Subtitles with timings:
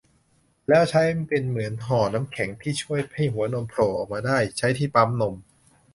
[0.69, 5.35] แล้วใช้เป็นเหมือนห่อน้ำแข็งที่ช่วยให้หัวนมโผล่ออกมาได้ ใช้ที่ปั๊มนม